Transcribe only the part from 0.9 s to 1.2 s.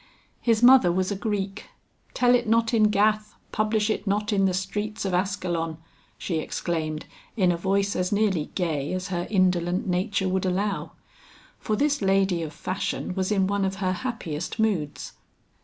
was a